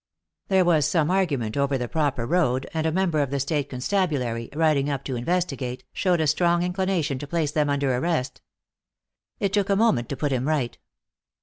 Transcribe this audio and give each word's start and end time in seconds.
There 0.47 0.65
was 0.65 0.87
some 0.87 1.11
argument 1.11 1.55
over 1.55 1.77
the 1.77 1.87
proper 1.87 2.25
road, 2.25 2.65
and 2.73 2.87
a 2.87 2.91
member 2.91 3.19
of 3.21 3.29
the 3.29 3.39
state 3.39 3.69
constabulary, 3.69 4.49
riding 4.55 4.89
up 4.89 5.03
to 5.03 5.15
investigate, 5.15 5.83
showed 5.93 6.19
a 6.21 6.25
strong 6.25 6.63
inclination 6.63 7.19
to 7.19 7.27
place 7.27 7.51
them 7.51 7.69
under 7.69 7.95
arrest. 7.95 8.41
It 9.39 9.53
took 9.53 9.69
a 9.69 9.75
moment 9.75 10.09
to 10.09 10.17
put 10.17 10.31
him 10.31 10.47
right. 10.47 10.75